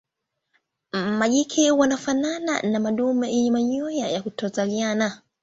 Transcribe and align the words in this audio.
Majike 1.19 1.71
wanafanana 1.71 2.61
na 2.61 2.79
madume 2.79 3.31
yenye 3.35 3.51
manyoya 3.51 4.07
ya 4.09 4.21
kutokuzaliana. 4.21 5.21